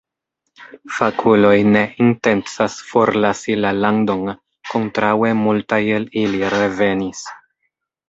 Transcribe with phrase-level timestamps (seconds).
[0.95, 4.27] Fakuloj ne intencas forlasi la landon,
[4.73, 7.27] kontraŭe multaj el ili revenis.